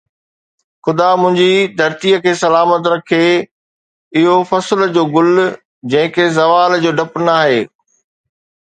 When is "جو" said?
4.95-5.03, 6.83-6.91